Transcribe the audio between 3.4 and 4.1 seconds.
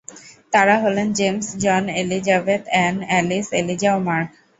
Eliza, ও